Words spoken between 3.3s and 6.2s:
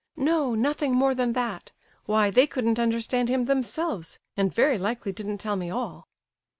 themselves; and very likely didn't tell me all."